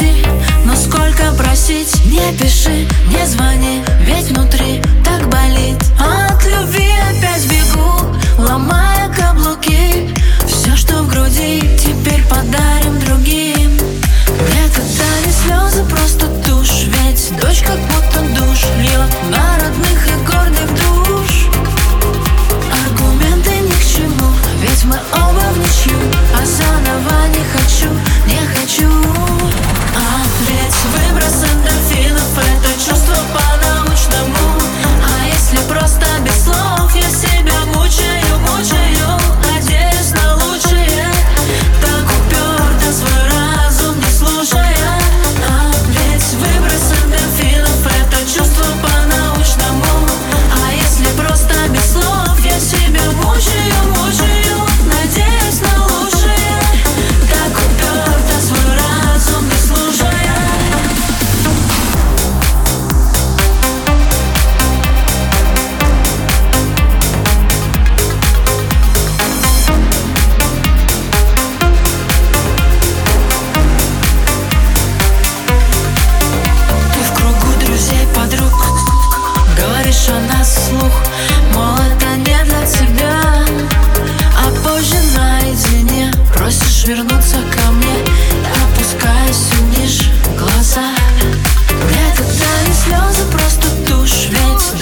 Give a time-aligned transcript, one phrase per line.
[0.00, 0.26] прости,
[0.64, 3.39] но сколько просить Не пиши, не звони.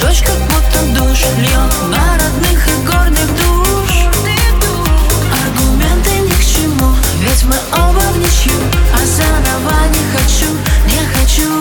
[0.00, 4.06] Дождь как будто душ льет на родных и горных душ.
[5.32, 8.18] Аргументы ни к чему, ведь мы оба в
[8.94, 10.50] А заново не хочу,
[10.86, 11.60] не хочу.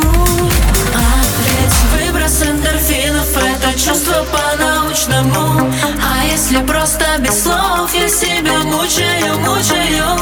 [0.93, 5.73] Опять выброс эндорфинов, это чувство по-научному.
[6.03, 10.16] А если просто без слов, я себя мучаю, мучаю.